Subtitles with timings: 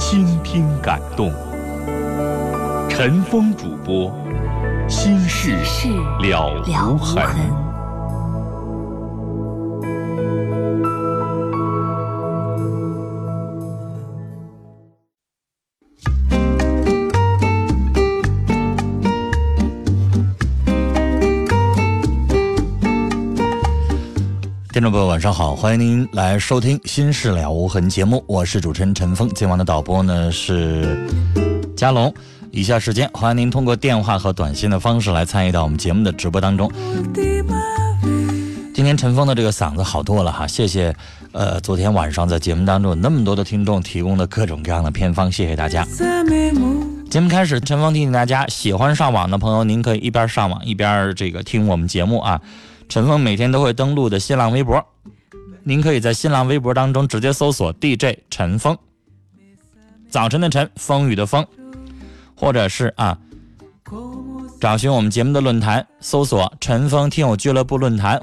[0.00, 1.30] 倾听感动，
[2.88, 4.10] 陈峰主播，
[4.88, 5.54] 心事
[6.22, 7.69] 了无痕。
[24.80, 29.28] 听众朋友，晚上好，欢迎您来收听《心事了无痕》节目，我是主持人陈峰。
[29.34, 31.06] 今晚的导播呢是
[31.76, 32.10] 佳龙。
[32.50, 36.72] 以下时间，欢迎您通过电话和短信的方式来参与到我们节目的直播当中。
[38.72, 40.96] 今天陈峰的这个嗓子好多了哈，谢谢。
[41.32, 45.86] 呃，昨天晚上在节目当中有那么多的听众提供的各种各样的偏方，谢谢大家。
[47.10, 52.40] 节目开始，陈峰提醒大家，喜欢上网的朋友，您可以一边上网一边这个听我们节目啊。
[52.90, 54.84] 陈峰每天都会登录的新浪微博，
[55.62, 58.76] 您可以在新浪微博当中直接搜索 DJ 陈峰，
[60.08, 61.46] 早晨的晨，风雨的风，
[62.34, 63.16] 或者是啊，
[64.60, 68.20] 找寻我们节目的论坛，搜索陈峰听友俱乐部论坛。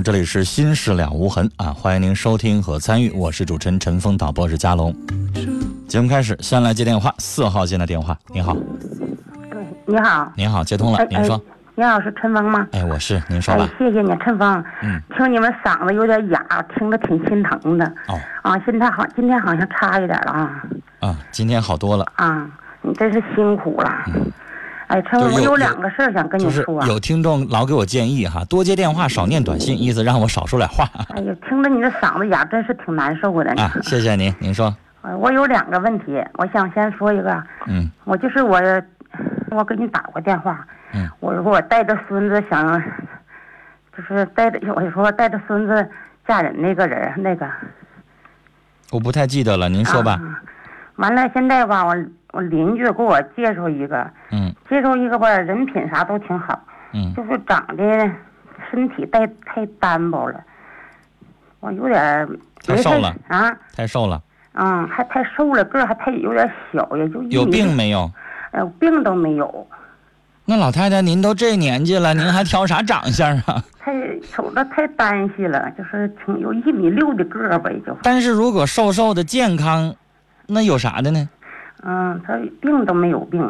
[0.00, 4.94] 这里是心事了无痕啊，欢迎您收听和参与，我是主持人陈峰，导播是佳龙。
[5.88, 8.56] 节目开始，先来接电话，四号线的电话，您好。
[9.86, 10.32] 你好。
[10.36, 11.40] 您好，接通了，您说。
[11.74, 12.66] 你好，是陈峰吗？
[12.72, 13.68] 哎，我是，您说吧。
[13.78, 14.64] 谢谢你，陈峰。
[14.82, 15.00] 嗯。
[15.16, 17.84] 听你们嗓子有点哑，听着挺心疼的。
[18.06, 18.18] 哦。
[18.42, 20.62] 啊，现在好，今天好像差一点了啊。
[21.00, 22.04] 啊，今天好多了。
[22.16, 22.46] 啊，
[22.82, 23.90] 你真是辛苦了。
[24.08, 24.32] 嗯。
[24.88, 26.82] 哎，陈我有两个事儿想跟你说。
[26.86, 30.88] 有听众老给我建议哈，多接电话，少念短信，意思让我少说点话。
[31.10, 33.50] 哎呀，听着你这嗓子眼，真是挺难受的。
[33.62, 34.74] 啊，谢谢您，您说。
[35.20, 37.42] 我有两个问题，我想先说一个。
[37.66, 37.90] 嗯。
[38.04, 38.58] 我就是我，
[39.50, 40.66] 我给你打过电话。
[40.94, 41.06] 嗯。
[41.20, 42.82] 我说我带着孙子想，
[43.94, 45.86] 就是带着我说带着孙子
[46.26, 47.46] 嫁人那个人那个。
[48.90, 50.18] 我不太记得了，您说吧。
[50.96, 51.94] 完了，现在吧，我。
[52.38, 56.56] 我邻居给我介绍一个，嗯，介绍一个吧，人品啥都挺好，
[56.92, 57.82] 嗯，就是长得
[58.70, 60.40] 身体太太单薄了，
[61.58, 62.28] 我有点
[62.64, 68.08] 太瘦了啊，太瘦了，嗯，还太瘦了，个儿还太有点小，也就有病没有？
[68.52, 69.66] 呃，病都没有。
[70.44, 73.60] 那老太太，您都这年纪了，您还挑啥长相啊？
[73.84, 77.98] 太瞅着太单细了，就是挺有一米六的个儿呗，就。
[78.04, 79.92] 但是如果瘦瘦的健康，
[80.46, 81.28] 那有啥的呢？
[81.82, 83.40] 嗯，他病都没有病，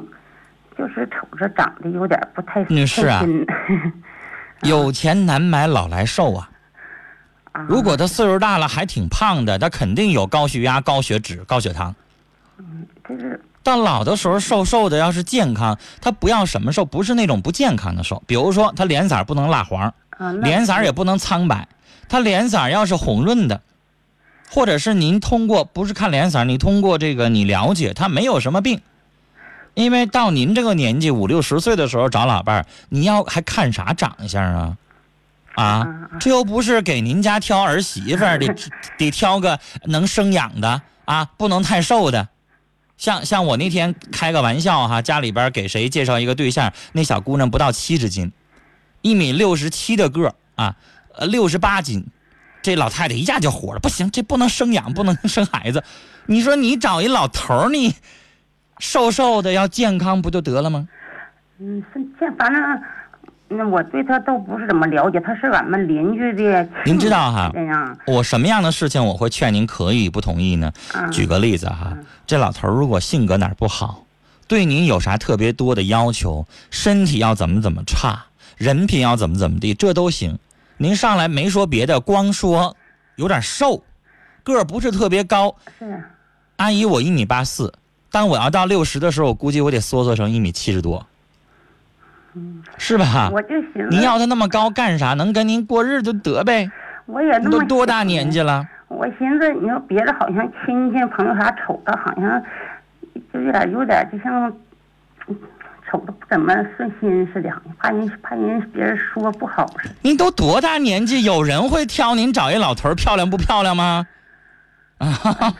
[0.76, 3.22] 就是瞅着长得有点不太女士啊，
[4.62, 6.50] 有钱难买老来瘦啊。
[7.66, 11.94] 如果他岁数大了还挺胖的，他肯定有高血压、高血脂、高血糖。
[12.58, 13.40] 嗯，这是。
[13.64, 18.22] 到老的时候瘦瘦的，要是健康，他不要什么瘦，不是那种不健康的瘦。
[18.26, 19.92] 比如说，他脸色不能蜡黄，
[20.40, 21.68] 脸色也不能苍白，
[22.08, 23.60] 他脸色要是红润的，
[24.50, 28.80] 或者是您通过不是看脸色，你通过这个你了解他没有什么病。
[29.74, 34.76] 因为到您这个年纪五六十岁的时候找老伴儿，你要还看啥长相啊？
[35.54, 35.86] 啊，
[36.18, 38.54] 这又不是给您家挑儿媳妇儿，得
[38.98, 42.28] 得挑个能生养的啊，不能太瘦的。
[42.96, 48.32] 像像我那天开个玩笑哈，家里边给谁介绍一个对象，那小姑娘不到七十斤，
[49.02, 50.74] 一米六十七的个啊，
[51.14, 52.04] 呃六十八斤，
[52.68, 55.82] 这老太太一下就火了，不行，这不能生养，不能生孩子。
[56.26, 57.94] 你说你找一老头儿，你
[58.78, 60.86] 瘦瘦的要健康不就得了吗？
[61.60, 61.82] 嗯，
[62.20, 62.62] 健反正。
[63.50, 66.68] 那我对他都不是怎么了解，他是俺们邻居的。
[66.84, 67.50] 您知道哈？
[68.06, 70.70] 我什么样的事情我会劝您可以不同意呢？
[71.10, 74.04] 举个例子哈，这老头如果性格哪儿不好，
[74.46, 78.26] 对您有啥特别多的要求，身体要怎么怎么差，
[78.58, 80.38] 人品要怎么怎么地，这都行。
[80.78, 82.76] 您上来没说别的，光说
[83.16, 83.82] 有点瘦，
[84.42, 85.54] 个儿不是特别高。
[85.78, 86.02] 是。
[86.56, 87.72] 阿姨，我一米八四，
[88.10, 91.06] 但我要到六十的时候，我估计我得缩缩成一米七十多。
[92.76, 93.30] 是吧？
[93.32, 95.14] 我就寻思，您要他那么高干啥？
[95.14, 96.70] 能跟您过日子得呗。
[97.06, 98.64] 我也那么都多大年纪了？
[98.86, 102.42] 我寻思，你说别的好像亲戚朋友啥瞅着好像
[103.32, 104.52] 就有点有点就像
[105.90, 109.94] 瞅着不怎么顺心似的，怕人怕人别人说不好似的。
[110.02, 111.22] 您都多大年纪？
[111.22, 114.06] 有人会挑您找一老头漂亮不漂亮吗？
[114.98, 115.08] 啊。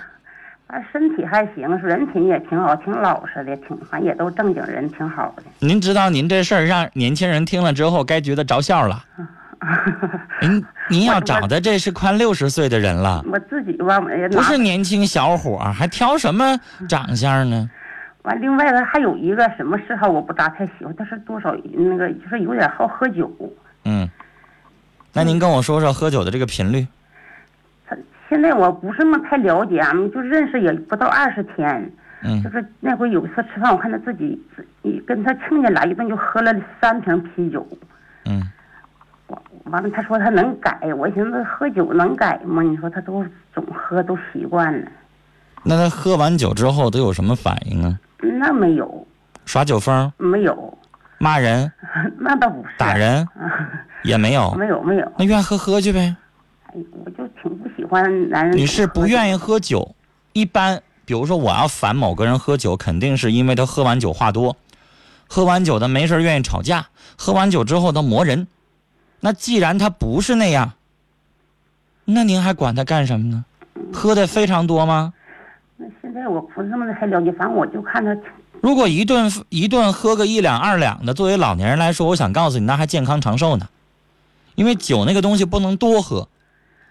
[0.69, 5.42] 啊，身体还行，人品也挺好，挺老实的，挺反正也都正经人，挺好的。
[5.60, 9.02] 您知道，您这事儿让年轻人听了之后，该觉得着笑了。
[10.42, 13.25] 您您要找的这是快六十岁的人了。
[13.32, 13.98] 我自己吧，
[14.30, 17.70] 不是年轻小伙还挑什么长相呢？
[18.28, 23.32] 完，另外他还有一个什么嗜好，我不咋太喜欢，但是多少那个就是有点好喝酒。
[23.84, 24.06] 嗯，
[25.14, 26.86] 那您跟我说说喝酒的这个频率。
[28.28, 29.82] 现在我不是那么太了解，
[30.12, 31.90] 就认识也不到二十天。
[32.22, 32.42] 嗯。
[32.42, 34.38] 就是那回有一次吃饭，我看他自己，
[34.82, 37.66] 你跟他亲家来一顿，就喝了三瓶啤酒。
[38.26, 38.42] 嗯。
[39.28, 42.60] 完完了，他说他能改，我寻思喝酒能改吗？
[42.60, 44.86] 你说他都总喝，都习惯了。
[45.64, 47.98] 那他喝完酒之后都有什么反应啊？
[48.20, 49.06] 那没有。
[49.44, 50.12] 耍酒疯？
[50.17, 50.79] 没有。
[51.19, 51.70] 骂人？
[52.19, 52.69] 那倒不是。
[52.79, 53.26] 打人？
[54.05, 54.53] 也没有。
[54.55, 55.12] 没有没有。
[55.19, 56.15] 那愿喝喝去呗。
[56.67, 56.75] 哎，
[57.05, 58.56] 我就挺不喜欢男人。
[58.56, 59.94] 你是不愿意喝酒？
[60.32, 64.56] 一般，比如说我要烦某个人喝酒，肯定是因为他喝完酒话多，
[65.26, 66.87] 喝完酒他没事愿意吵架，
[67.17, 68.47] 喝完酒之后他磨人。
[69.21, 70.73] 那既然他不是那样，
[72.05, 73.44] 那您还管他干什么呢？
[73.93, 75.14] 喝的非常多吗？
[75.80, 78.14] 那现在我不是那么太了解，反正我就看他。
[78.60, 83.69] 如果一顿一顿喝个一两二两的，作为老年人来说，我想告诉你，那还健康长寿呢。
[84.56, 86.28] 因为酒那个东西不能多喝。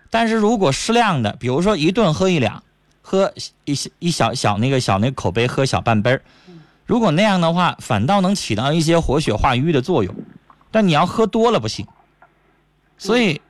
[0.09, 2.63] 但是如果适量的，比如说一顿喝一两，
[3.01, 3.33] 喝
[3.65, 6.17] 一一小小那个小那口杯喝小半杯，
[6.85, 10.15] 如果那样的话，反倒能起到一些活血化瘀的作用。
[10.71, 11.85] 但你要喝多了不行。
[12.97, 13.41] 所以，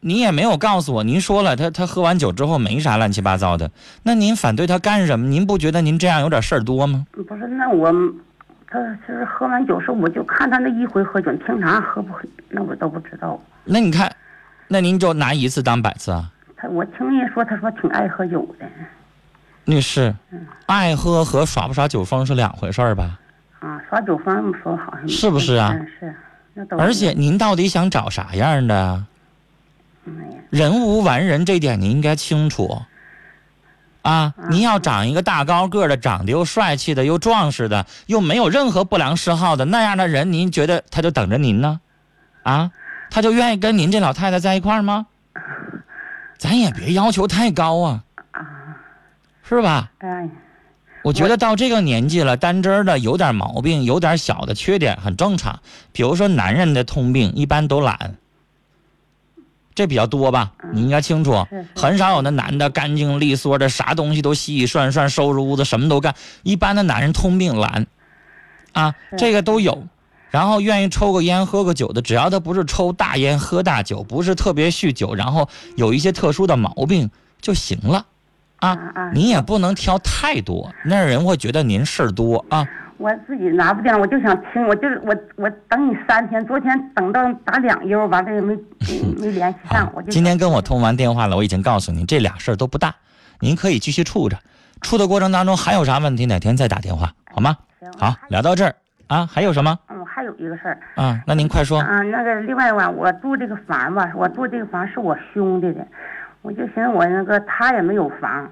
[0.00, 3.70] 你也没有告诉我，您说了他他喝完酒之后没啥乱七八糟的，
[4.02, 5.26] 那您反对他干什么？
[5.26, 7.06] 您不觉得您这样有点事儿多吗？
[7.12, 7.92] 不是，那我
[8.66, 13.40] 他是喝完酒时候，我就看他那一回喝酒，平常喝不喝，那我都不知道。
[13.64, 14.10] 那你看。
[14.68, 16.30] 那您就拿一次当百次啊？
[16.56, 18.64] 他我听人说，他说挺爱喝酒的。
[19.66, 20.14] 女士，
[20.64, 23.18] 爱喝和耍不耍酒疯是两回事儿吧？
[23.58, 25.76] 啊，耍酒疯说好像是不是啊？
[26.00, 26.14] 是，
[26.78, 29.04] 而且您到底想找啥样的？
[30.50, 32.82] 人无完人，这点您应该清楚。
[34.02, 41.80] 啊，您要长一个大高个的，长得又帅气的，又壮实的，又没有任何不良嗜好的那样的人，您觉得他就等着您呢？
[42.42, 42.72] 啊？
[43.10, 45.06] 他就愿意跟您这老太太在一块儿吗？
[46.36, 48.02] 咱也别要求太高啊，
[49.48, 49.92] 是吧？
[49.98, 50.28] 哎，
[51.04, 55.60] 我觉得到这个年纪了，单针的有点毛病，有点小的缺点很正常。
[55.92, 58.16] 比如说男人的通病一般都懒，
[59.74, 60.52] 这比较多吧？
[60.72, 66.14] 你应该清楚，很少有那男的干净利索的，啥东西都洗洗涮涮，收拾屋子什么都干。
[66.42, 67.86] 一般的男人通病懒，
[68.72, 69.86] 啊，这个都有。
[70.30, 77.10] 然后愿意抽个烟喝个酒的，只要他不是抽大烟喝大酒，不是特别酗酒，然后有一些特殊的毛病
[77.40, 78.06] 就行了，
[78.56, 78.78] 啊，
[79.12, 82.66] 你也不能挑太多，那人会觉得您事儿多啊。
[83.02, 88.56] 我自己拿不定，我就想听，我就是我我等你三天，昨天等到打两悠，完了也没
[89.20, 92.94] 没联系上，我就今天跟我通完电话了，我已经告诉你这俩事儿都不大，
[93.40, 94.36] 您可以继续处着，
[94.82, 97.56] 处的过程当中还有啥问题，哪天再打电话好吗？
[97.98, 98.72] 好，聊到这儿
[99.08, 99.76] 啊，还有什么？
[99.88, 101.80] 嗯，还有一个事儿啊，那您快说。
[101.80, 105.84] 啊，那个另外吧，我住这个房吧，我住这个房是我兄弟的，
[106.42, 108.48] 我就寻思我那个他也没有房，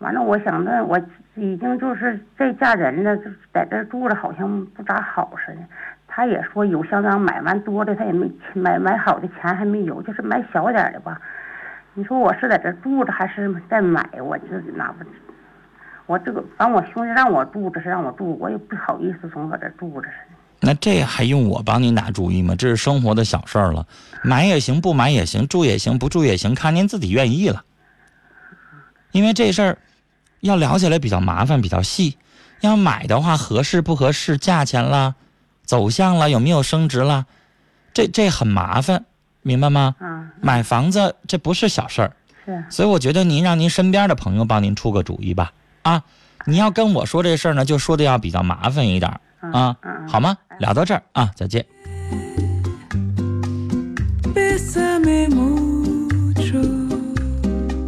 [0.00, 1.00] 完了我想着我。
[1.36, 5.60] 已经就是这嫁人了，就在这住着，好像不咋好似的。
[6.08, 11.20] 他也说有相当买完多的，他也没买买好的钱还没有，就是买小点的吧。
[11.92, 14.02] 你说我是在这住着还是在买？
[14.18, 15.04] 我自己拿不。
[16.06, 20.08] 我这个反正我兄弟让我住，着是让我住，我也不好意思总搁这住着。
[20.60, 22.54] 那这还用我帮您拿主意吗？
[22.56, 23.86] 这是生活的小事儿了，
[24.24, 27.62] 买也行，不买也行，住也行，不住也行，看您自己愿意了。
[29.10, 29.76] 因为这事儿。
[30.46, 32.16] 要聊起来比较麻烦，比较细。
[32.60, 34.38] 要买的话，合适不合适？
[34.38, 35.14] 价钱啦，
[35.64, 37.26] 走向了，有没有升值啦？
[37.92, 39.04] 这这很麻烦，
[39.42, 39.94] 明白吗？
[40.00, 40.30] 嗯。
[40.40, 42.16] 买房子这不是小事儿。
[42.44, 42.64] 是。
[42.70, 45.52] 所以我觉得您让您身边的朋友帮您出个主意吧。
[45.82, 46.02] 啊，
[46.46, 49.20] 你要跟我说这事儿呢，就说的要比较麻烦一点
[49.52, 49.76] 啊，
[50.08, 50.36] 好吗？
[50.58, 51.64] 聊到这儿啊，再见。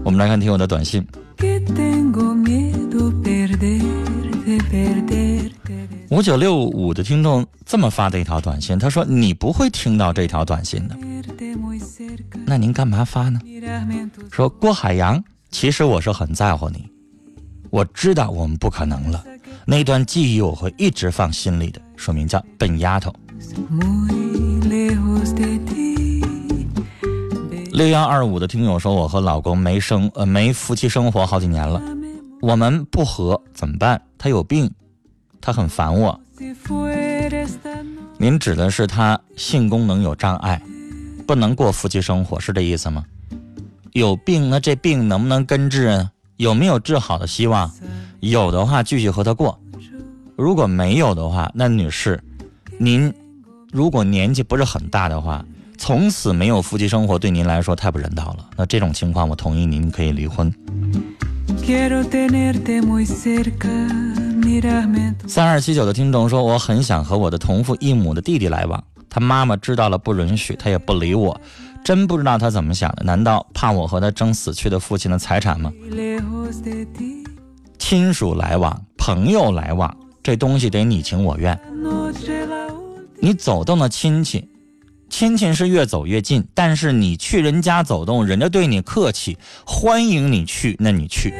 [0.04, 1.06] 我们来看听友的短信。
[6.10, 10.96] 五九六五的听众这么发的一条短信，他说：“你不会听到这条短信的，
[12.46, 13.40] 那您干嘛发呢？”
[14.32, 16.86] 说郭海洋，其实我是很在乎你，
[17.70, 19.22] 我知道我们不可能了，
[19.66, 21.80] 那段记忆我会一直放心里的。
[21.96, 23.14] 署名叫笨丫头。
[27.78, 31.80] 六幺二五的听友说：“我和老公没生呃没夫妻生活好几年了，
[32.42, 34.02] 我们不和怎么办？
[34.18, 34.68] 他有病，
[35.40, 36.20] 他很烦我。
[38.18, 40.60] 您指的是他性功能有障碍，
[41.24, 43.04] 不能过夫妻生活，是这意思吗？
[43.92, 46.04] 有病，那这病能不能根治？
[46.36, 47.70] 有没有治好的希望？
[48.18, 49.56] 有的话继续和他过，
[50.34, 52.20] 如果没有的话，那女士，
[52.76, 53.14] 您
[53.70, 55.44] 如果年纪不是很大的话。”
[55.78, 58.50] 从此没有夫妻生活，对您来说太不人道了。
[58.56, 60.52] 那这种情况，我同意您可以离婚。
[65.26, 71.40] 三二七九的听众说，我很想和我的同父异母的弟弟来往，他妈妈知道了不允许，他也不理我，
[71.84, 73.04] 真不知道他怎么想的。
[73.04, 75.72] 难道怕我和他争死去的父亲的财产吗？
[77.78, 81.58] 亲属来往，朋友来往，这东西得你情我愿。
[83.20, 84.46] 你走动的亲戚。
[85.10, 89.36] 亲戚是越走越近，但是你去人家走动，人家对你客气，
[89.66, 91.34] 欢迎你去，那你去。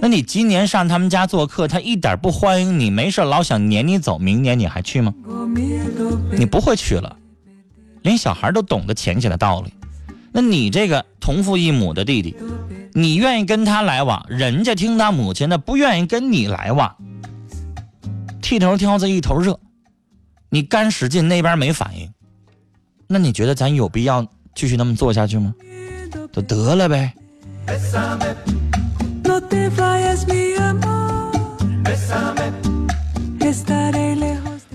[0.00, 5.12] 那你今年上他们家做客，他一点不欢迎你，没事老想撵你走，明年你还去吗？
[6.30, 7.16] 你不会去了，
[8.02, 9.72] 连小孩都懂得浅浅的道理。
[10.32, 12.34] 那你这个同父异母的弟弟，
[12.94, 16.96] 你愿意跟他来往，人家听他母亲的，不愿意跟你来往，
[18.40, 19.58] 剃头挑子一头热，
[20.48, 22.08] 你干使劲，那边没反应。
[23.12, 25.54] 那你觉得咱有必要继续那么做下去吗？
[26.32, 27.12] 就得了呗。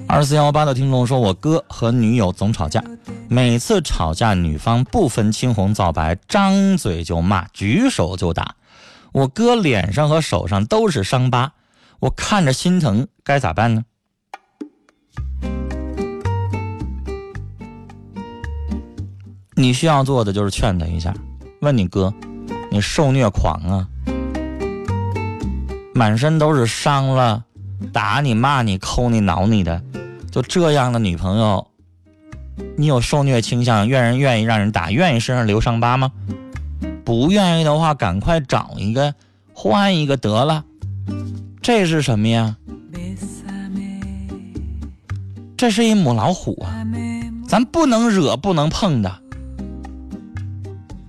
[0.07, 2.83] 二四幺八的听众说，我哥和女友总吵架，
[3.27, 8.53] 每次吵架女方不分青红皂白，张嘴就骂，举手就打，
[9.13, 11.53] 我哥脸上和手上都是伤疤，
[12.01, 13.83] 我看着心疼，该咋办呢？
[19.59, 21.11] 你需要做的就是劝他一下，
[21.61, 22.13] 问你哥，
[22.69, 23.87] 你受虐狂啊，
[25.95, 27.43] 满身都是伤了，
[27.91, 29.81] 打你骂你抠你挠你的，
[30.29, 31.65] 就这样的女朋友，
[32.77, 36.11] 你有受虐倾向，愿人愿意让人打，愿意身上留伤疤吗？
[37.03, 39.15] 不愿意的话，赶快找一个，
[39.53, 40.63] 换一个得了。
[41.63, 42.55] 这是什么呀？
[45.57, 46.85] 这是一母老虎啊，
[47.47, 49.23] 咱不能惹，不能碰的。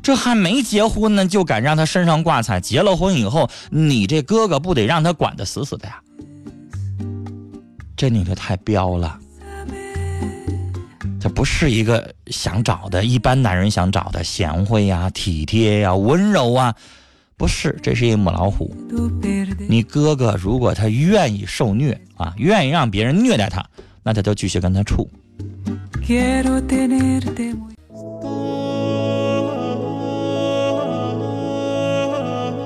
[0.09, 2.59] 这还没结婚呢，就敢让他身上挂彩？
[2.59, 6.01] 结了婚以后，你这哥哥不得让他管得死死的呀？
[7.95, 9.19] 这女的太彪了，
[11.21, 16.75] 这不是一个想找的一般男人想找的贤惠呀、体贴呀、温柔啊，
[17.37, 18.75] 不是，这是一母老虎。
[19.69, 23.63] 你哥哥如果他愿意受虐啊，愿意让别人虐待他，
[24.03, 25.07] 那他就继续跟他处。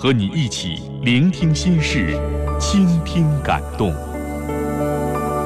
[0.00, 2.16] 和你一起聆听心事，
[2.60, 3.92] 倾听感动。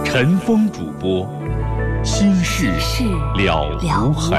[0.05, 1.27] 陈峰主播，
[2.05, 2.71] 心事
[3.39, 3.67] 了
[4.05, 4.39] 无痕。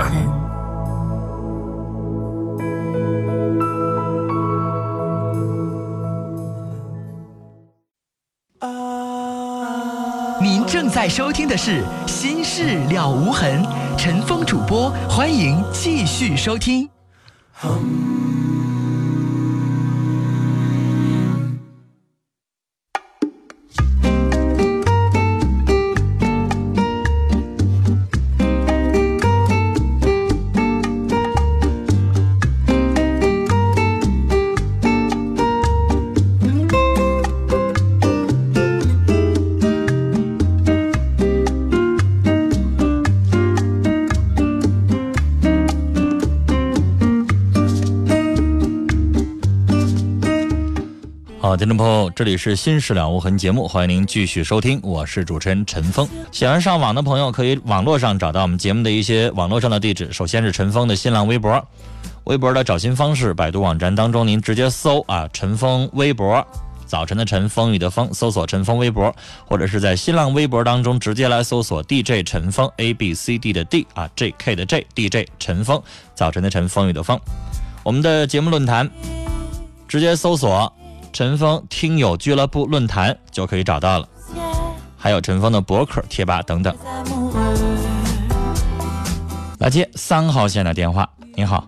[10.40, 13.64] 您正在收听的是《心事了无痕》，
[13.98, 16.88] 陈峰主播，欢迎继续收听。
[51.58, 56.08] 听众朋友，这里是《新事了无痕》节目，欢迎您继续收听，我是主持人陈峰。
[56.32, 60.12] 喜欢上网的朋友，可以网络上找到我们节目的一些网络上的地址。
[60.12, 61.64] 首先是陈峰的新浪微博，
[62.24, 66.44] 微博的找新方式，百度网站当中您直接搜啊，陈峰微博，
[66.88, 75.80] 早晨的晨，风雨的风，搜索陈峰微博，或者是在新浪微博当中直接来搜索 DJ 陈峰 A B C D 的 D 啊，J K 的 J DJ 陈峰，
[76.16, 77.20] 早晨的晨，风雨的风。
[77.84, 78.90] 我们的节目论坛
[79.88, 80.74] 直接搜索。
[81.14, 84.10] 陈峰听友俱乐部论坛就可以找到了，
[84.98, 86.76] 还有陈峰的博客贴吧等等。
[89.60, 91.68] 来接三号线的电话，您好。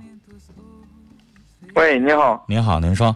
[1.76, 2.44] 喂，你好。
[2.48, 3.16] 您好，您说。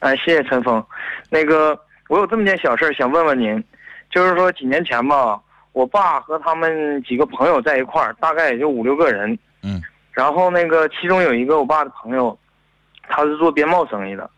[0.00, 0.84] 哎，谢谢陈峰。
[1.30, 3.64] 那个，我有这么件小事想问问您，
[4.10, 5.40] 就是说几年前吧，
[5.72, 9.36] 我爸和他们几个朋友在一块儿，大概也就五六个人。
[9.62, 9.80] 嗯。
[10.12, 12.38] 然后那个其中有一个我爸的朋友，
[13.08, 14.28] 他是做边贸生意的。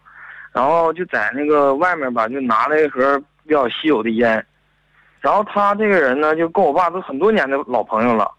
[0.52, 4.44] 然后就在那个外面吧，就拿了一盒比较稀有的烟，
[5.20, 8.30] 然后他这个人呢，就跟我爸都很多年的老朋友了，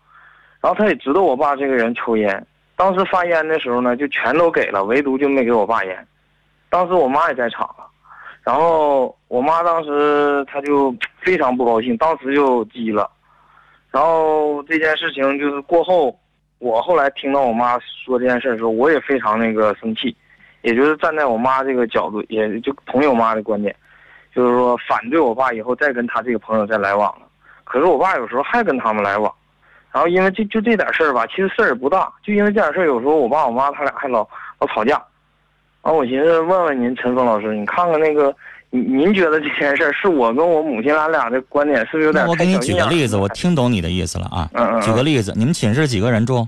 [0.61, 2.45] 然后他也知道我爸这个人抽烟，
[2.75, 6.07] 当时发烟的时候呢，就全都给了，唯独就没给我爸烟，
[6.69, 7.87] 当时我妈也在场了，
[8.43, 13.09] 然后我妈当时她就非常不高兴，当时就急了，
[13.89, 16.15] 然后这件事情就是过后，
[16.59, 20.15] 我后来听到我妈说这件事的时候，我也非常那个生气。
[20.63, 23.73] 也就是站在我妈这个角度，也就同意我妈的观点，
[24.33, 27.27] 就是说反对我爸以后再跟他这个朋友再来往了。
[27.63, 29.31] 可是我爸有时候还跟他们来往，
[29.91, 34.27] 然后因为就就这点事儿吧，其实事儿也不大，就因为这点事儿，有时候我爸我妈他俩还老
[34.59, 35.01] 老吵架。
[35.81, 38.33] 然后我寻思问问您，陈峰老师，你看看那个，
[38.69, 42.25] 您您觉得这件事儿是我跟我母亲俺俩的观点是不是有点？
[42.25, 44.49] 我给你举个例子，我听懂你的意思了啊。
[44.53, 44.81] 嗯嗯。
[44.81, 46.47] 举个例子，你们寝室几个人住？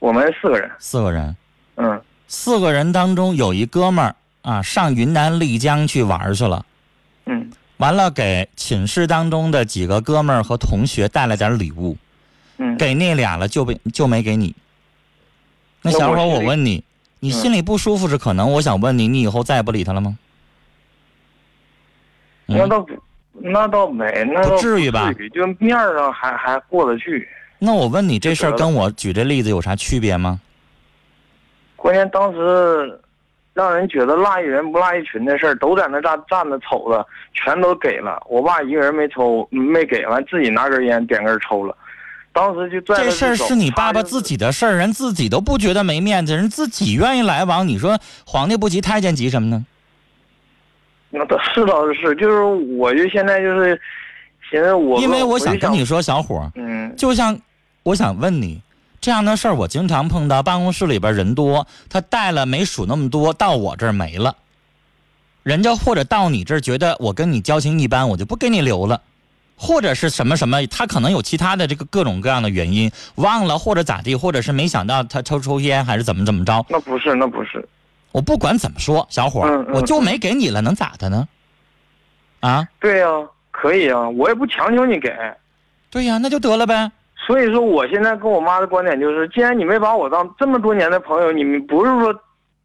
[0.00, 0.68] 我们四个人。
[0.80, 1.36] 四个人。
[1.76, 2.00] 嗯。
[2.32, 6.64] 四个人当中有一哥们儿啊，上云南丽江去玩去了。
[7.26, 11.96] 嗯，完了给寝室当中的几个哥们儿和同学带了点礼物。
[12.58, 14.54] 嗯，给那俩了就被就没给你。
[15.82, 16.84] 那小伙，我问你，
[17.18, 18.52] 你心里不舒服是可能？
[18.52, 20.16] 我想问你，你以后再也不理他了吗？
[22.46, 22.92] 那倒不，
[23.40, 25.12] 那倒没，那不至于吧？
[25.34, 27.28] 就面上还还过得去。
[27.58, 30.40] 那我问你，这事儿跟我举这例子有啥区别吗？
[31.80, 33.00] 关键当时，
[33.54, 38.22] 让人觉得落一人不落一群的事儿，都在那站站着瞅着，全都给了。
[38.28, 41.74] 我爸一个人没抽，没给完，自己拿根烟点根抽了。
[42.32, 47.66] 当时就这事儿是你爸爸自己的事儿，人自己都不觉得没面子，人自己愿意来往。
[47.66, 49.64] 你说皇帝不急太监急什么呢？
[51.08, 52.42] 那倒是倒是，就是
[52.76, 53.80] 我就现在就是
[54.48, 57.36] 寻思我，因为我想跟你说，小伙嗯，就像
[57.84, 58.60] 我想问你。
[59.00, 64.36] 这样的事儿我经常碰到，办公室里边人多，他带了没数那么多，到我这儿没了。
[65.42, 69.00] 人家或者到你这儿觉得我跟你交情一般，我就不给你留了，
[69.56, 76.64] 或者是什么什么，他可能有其他的这个各种各样的原因，忘了或者咋地，或者是没想到他抽抽烟还是怎么怎么着。
[76.68, 77.66] 那不是，那不是。
[78.12, 81.26] 我不管怎么说，小伙儿，我就没给你了，能咋的呢？
[82.40, 82.68] 啊？
[82.78, 83.06] 对呀，
[83.50, 85.10] 可以啊，我也不强求你给。
[85.90, 86.90] 对呀，那就得了呗。
[87.30, 92.12] 所以说，我现在跟我妈的观点就是，既然你没把我当这么多年的朋友，你们不是说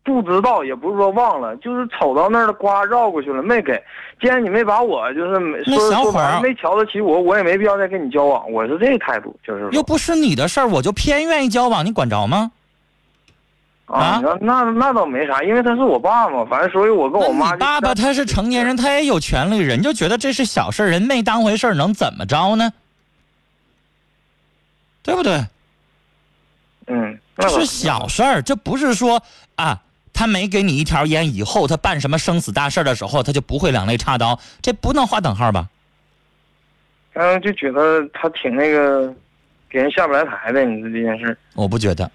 [0.03, 3.79] 不知道，也不是说忘了，就是瞅到那儿了，瓜绕过去了，没给。
[4.19, 8.51] 既然你没把我就是没说说白没瞧得起我，我也没必要再跟你交往。
[8.51, 12.51] 我是这个态度，就是又不是你的事儿，我就偏愿意交往，你管着吗？
[13.85, 17.55] 啊，那那那倒没啥，因为他是我爸嘛，反正所以我跟我妈。
[17.57, 22.71] 爸爸他是成年人，他也有权利，人就觉得这是小事人没当回事能怎么着呢？
[25.05, 25.45] 对不对？
[26.87, 29.21] 嗯，这是小事儿，这不是说
[29.55, 35.69] 啊，他没给你一条烟，以后他办什么生死大事的时候，他就不会两肋插刀，这不能划等号吧？
[37.13, 39.13] 嗯，就觉得他挺那个，
[39.69, 42.09] 给人下不来台的，你说这件事我不觉得。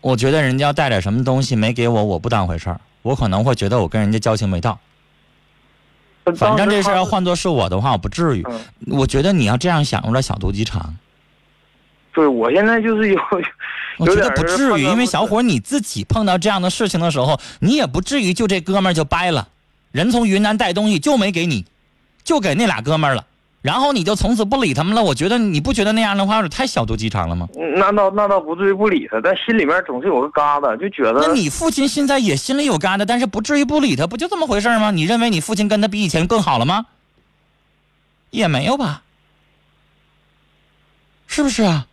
[0.00, 2.80] 我觉得人家要带点什么东西没给我，我不当回事儿。
[3.02, 4.78] 我可能会觉得我跟人家交情没到。
[6.36, 8.44] 反正这事要换做是我的话，我不至于。
[8.86, 10.96] 我觉得你要这样想，有点小肚鸡肠。
[12.12, 13.20] 对，我现在就是有，
[13.98, 19.48] 我觉得不至于，因为小伙你自己碰到这样的事情的时候，你也不至于就这哥们儿就掰了。
[19.92, 21.64] 人从云南带东西就没给你，
[22.24, 23.24] 就给那俩哥们儿了。
[23.68, 25.02] 然后你就从此不理他们了？
[25.02, 27.46] 我觉得你不觉得那样的话有点太小肚鸡肠了吗？
[27.76, 31.20] 那倒那倒不至于不理他，但心里面总是有个疙瘩，就觉得。
[31.20, 34.90] 那你父亲现在也心里有疙瘩，但是不至于不理他，不就这么回事吗？
[34.90, 36.86] 你认为你父亲跟他比以前更好了吗？
[38.30, 39.02] 也没有吧，
[41.26, 41.86] 是不是啊？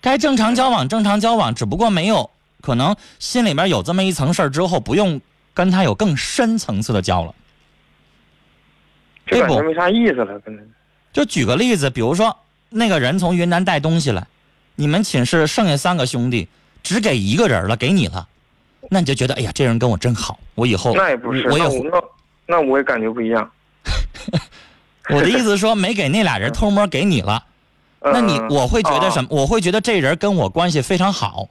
[0.00, 2.30] 该正常交往正常交往，只不过没有
[2.60, 5.20] 可能心里面有这么一层事儿之后，不用
[5.54, 7.34] 跟他有更深层次的交了。
[9.28, 10.40] 这不没啥意思了，
[11.12, 12.34] 就举个例子，比如说
[12.70, 14.26] 那个人从云南带东西来，
[14.74, 16.48] 你们寝室剩下三个兄弟，
[16.82, 18.26] 只给一个人了，给你了，
[18.90, 22.02] 那你就觉得哎呀，这人跟我真好，我以后那也不是，我也那
[22.46, 23.50] 那我也感觉不一样。
[25.10, 27.42] 我的意思是说，没给那俩人偷摸给你了，
[28.00, 29.28] 那你我会觉得什么？
[29.30, 31.48] 我会觉得这人跟我关系非常好。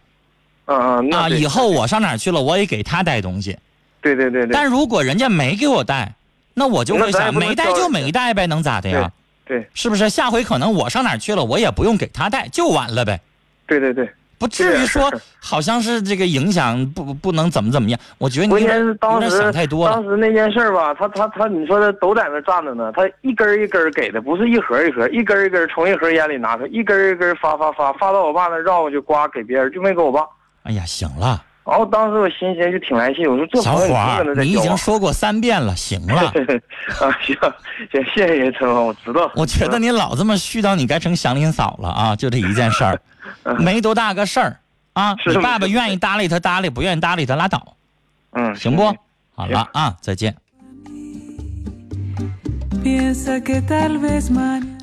[0.65, 1.13] 嗯嗯。
[1.13, 3.57] 啊，以后我上哪去了，我也给他带东西。
[4.01, 4.53] 对对对对。
[4.53, 6.13] 但如果人家没给我带。
[6.59, 9.11] 那我就会想，没带就没带呗，能咋的呀？
[9.45, 10.09] 对，是不是？
[10.09, 13.21] 下回可能我上哪去了，我也不用给他带，就完了呗。
[13.67, 17.99] 对对对，不至于说好像是这个影响不不能怎么怎么样。
[18.17, 18.97] 我觉得你有点
[19.29, 19.93] 想太多了。
[19.93, 30.25] 当时那件事吧，他他他，你说他都在那站着呢，他一根一根给的，不是一盒一盒，一根一根从一盒烟里拿出，一根一根发发发发到我爸那绕过去，刮给别人，就没给我爸。
[30.63, 31.43] 哎呀，行了。
[31.67, 36.21] 然后当时我心情就挺来气，我说这小伙儿，你已经说过三遍了，行了。
[37.01, 37.36] 啊，行
[37.91, 39.30] 行，谢谢陈峰，我知道。
[39.36, 42.15] 我觉得你老这么絮叨，你该成祥林嫂了啊！
[42.15, 43.01] 就这一件事儿，
[43.60, 44.58] 没多大个事儿
[44.93, 45.13] 啊。
[45.25, 47.75] 你爸爸愿意搭理他搭理，不愿意搭理他拉倒。
[48.32, 48.95] 嗯，行不？
[49.36, 50.34] 好了啊，再见。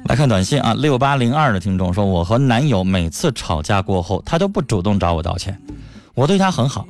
[0.07, 5.59] 来看短信啊，六八零二的听众说，我和男友每次吵架过后，他都不主动找我道歉。
[6.15, 6.87] 我对他很好，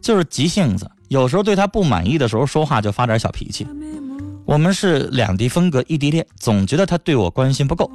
[0.00, 3.66] 就是急性子，有时候对他不满意的时候说话就发点小脾气。
[4.44, 7.90] 我们是两地分隔异地恋，总觉得他对我关心不够，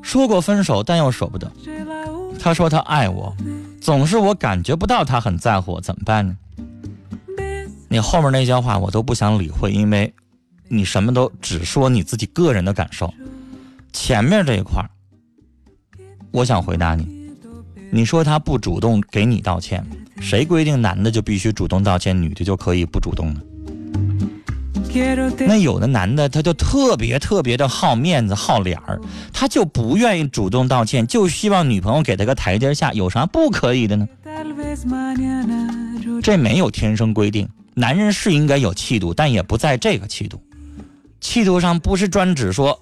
[0.00, 1.50] 说过分手但又舍不得。
[2.38, 3.36] 他说他爱我，
[3.80, 6.36] 总是我感觉不到他很在乎我，怎么办呢？
[7.88, 10.12] 你后面那些话我都不想理会，因为
[10.68, 13.12] 你什么都只说你自己个人的感受。
[13.92, 14.82] 前面这一块
[16.30, 17.30] 我想回答你，
[17.90, 19.84] 你说他不主动给你道歉。
[20.22, 23.40] 谁规定男的就必须主动道歉，女的就可以不主动呢？
[25.46, 29.00] 那有的男的他就特别特别的好面子好脸儿，
[29.32, 34.06] 他就不愿意主动道歉，就希望女朋友给他个台阶下，有啥不可以的呢？
[36.22, 40.40] 这没有天生规定，男人是应该有气度，但也不在这个气度。
[41.20, 42.78] 气度上不是专指说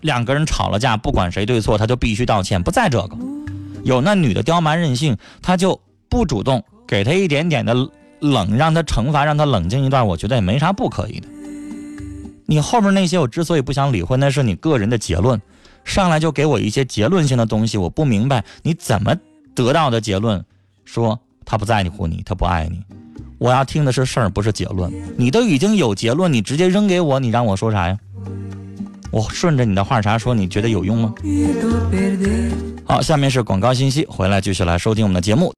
[0.00, 3.16] 两个人吵了架，不管谁对错，他就必须道歉，不在这个。
[3.84, 5.80] 有那女的刁蛮任性，他就。
[6.16, 7.74] 不主动给他一点点的
[8.20, 11.28] 冷，让他惩罚，让他冷静一段，我觉得也没啥不可以的。
[12.46, 15.38] 你后面那些我之所以不想理会，那是你个人的结论，
[15.84, 19.14] 上来就给我一些结论性的东西，我不明白你怎么
[19.54, 20.42] 得到的结论，
[20.86, 22.80] 说他不在乎你，他不爱你。
[23.36, 24.90] 我要听的是事儿，不是结论。
[25.18, 27.98] 你都已经有结论，你直接扔给我，你让我说啥呀？
[29.10, 31.14] 我顺着你的话茬说，你觉得有用吗？
[32.86, 35.54] 好，下面是广告信息，回来继续来收听我们的节目。